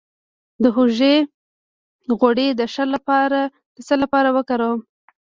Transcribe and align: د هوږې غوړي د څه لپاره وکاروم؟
د 0.63 0.65
هوږې 0.75 1.15
غوړي 2.19 2.47
د 2.59 2.61
څه 3.87 3.95
لپاره 4.03 4.29
وکاروم؟ 4.37 4.79